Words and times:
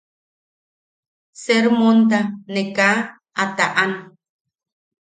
Sermonta 1.41 2.19
ne 2.51 2.61
kaa 2.75 2.97
a 3.41 3.43
taʼan. 3.57 3.91